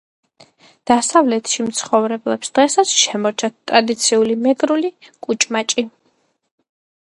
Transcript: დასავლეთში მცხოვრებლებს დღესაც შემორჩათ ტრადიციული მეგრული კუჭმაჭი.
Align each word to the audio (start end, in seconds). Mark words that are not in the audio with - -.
დასავლეთში 0.91 1.65
მცხოვრებლებს 1.65 2.51
დღესაც 2.57 2.95
შემორჩათ 3.03 3.59
ტრადიციული 3.73 4.41
მეგრული 4.49 4.93
კუჭმაჭი. 5.29 5.89